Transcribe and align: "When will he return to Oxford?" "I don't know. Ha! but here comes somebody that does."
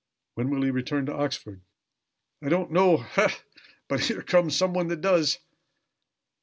"When 0.33 0.49
will 0.49 0.63
he 0.63 0.71
return 0.71 1.05
to 1.05 1.13
Oxford?" 1.15 1.61
"I 2.41 2.49
don't 2.49 2.71
know. 2.71 2.97
Ha! 2.97 3.39
but 3.87 3.99
here 3.99 4.23
comes 4.23 4.57
somebody 4.57 4.89
that 4.89 5.01
does." 5.01 5.37